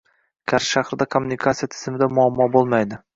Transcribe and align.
Qarshi 0.53 0.69
shahrida 0.75 1.05
kommunikatsiya 1.15 1.69
tizimida 1.75 2.09
muammo 2.15 2.49
bo‘lmaydi 2.57 2.99